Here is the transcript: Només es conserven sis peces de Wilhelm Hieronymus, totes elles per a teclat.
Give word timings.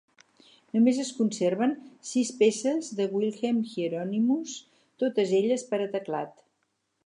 Només 0.77 1.01
es 1.03 1.11
conserven 1.17 1.75
sis 2.13 2.31
peces 2.41 2.89
de 3.01 3.07
Wilhelm 3.19 3.61
Hieronymus, 3.75 4.57
totes 5.05 5.39
elles 5.43 5.71
per 5.73 5.85
a 5.87 5.91
teclat. 5.97 6.47